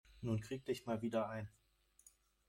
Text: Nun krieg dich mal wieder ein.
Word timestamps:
Nun 0.23 0.39
krieg 0.41 0.65
dich 0.65 0.87
mal 0.87 1.03
wieder 1.03 1.29
ein. 1.29 1.47